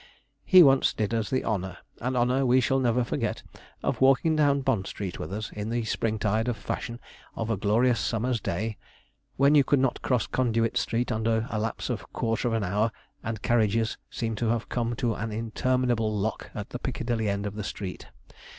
He 0.43 0.63
once 0.63 0.95
did 0.95 1.13
us 1.13 1.29
the 1.29 1.45
honour 1.45 1.77
an 1.99 2.15
honour 2.15 2.43
we 2.43 2.59
shall 2.59 2.79
never 2.79 3.03
forget 3.03 3.43
of 3.83 4.01
walking 4.01 4.35
down 4.35 4.61
Bond 4.61 4.87
Street 4.87 5.19
with 5.19 5.31
us, 5.31 5.51
in 5.51 5.69
the 5.69 5.83
spring 5.85 6.17
tide 6.17 6.47
of 6.47 6.57
fashion, 6.57 6.99
of 7.35 7.51
a 7.51 7.55
glorious 7.55 7.99
summer's 7.99 8.41
day, 8.41 8.77
when 9.35 9.53
you 9.53 9.63
could 9.63 9.77
not 9.77 10.01
cross 10.01 10.25
Conduit 10.25 10.75
Street 10.75 11.11
under 11.11 11.45
a 11.51 11.59
lapse 11.59 11.91
of 11.91 12.01
a 12.01 12.07
quarter 12.07 12.47
of 12.47 12.55
an 12.55 12.63
hour, 12.63 12.91
and 13.23 13.43
carriages 13.43 13.99
seemed 14.09 14.39
to 14.39 14.47
have 14.47 14.69
come 14.69 14.95
to 14.95 15.13
an 15.13 15.31
interminable 15.31 16.11
lock 16.11 16.49
at 16.55 16.71
the 16.71 16.79
Piccadilly 16.79 17.29
end 17.29 17.45
of 17.45 17.53
the 17.53 17.63
street. 17.63 18.07